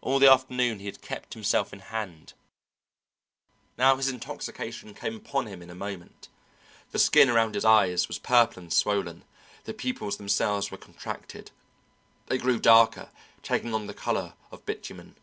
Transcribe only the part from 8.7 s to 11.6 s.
swollen, the pupils themselves were contracted;